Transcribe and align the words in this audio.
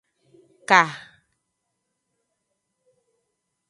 Ka. 0.69 0.81